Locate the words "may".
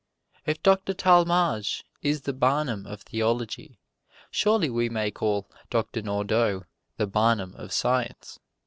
4.89-5.11